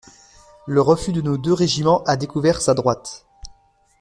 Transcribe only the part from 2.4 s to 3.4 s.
sa droite.